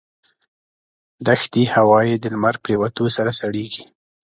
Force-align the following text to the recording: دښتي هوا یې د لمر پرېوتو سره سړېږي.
دښتي 1.27 1.63
هوا 1.75 1.99
یې 2.09 2.15
د 2.19 2.25
لمر 2.33 2.55
پرېوتو 2.63 3.05
سره 3.15 3.31
سړېږي. 3.39 3.83